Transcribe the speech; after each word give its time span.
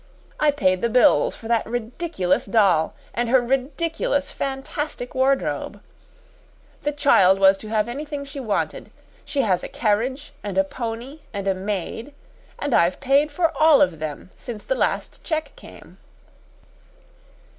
I 0.39 0.49
paid 0.49 0.81
the 0.81 0.89
bills 0.89 1.35
for 1.35 1.47
that 1.47 1.63
ridiculous 1.67 2.47
doll 2.47 2.95
and 3.13 3.29
her 3.29 3.39
ridiculous 3.39 4.31
fantastic 4.31 5.13
wardrobe. 5.13 5.79
The 6.81 6.91
child 6.91 7.37
was 7.37 7.55
to 7.59 7.67
have 7.67 7.87
anything 7.87 8.25
she 8.25 8.39
wanted. 8.39 8.89
She 9.25 9.41
has 9.41 9.63
a 9.63 9.67
carriage 9.67 10.33
and 10.43 10.57
a 10.57 10.63
pony 10.63 11.19
and 11.33 11.47
a 11.47 11.53
maid, 11.53 12.15
and 12.57 12.73
I've 12.73 12.99
paid 12.99 13.31
for 13.31 13.55
all 13.55 13.79
of 13.79 13.99
them 13.99 14.31
since 14.35 14.63
the 14.63 14.73
last 14.73 15.23
cheque 15.23 15.55
came." 15.55 15.99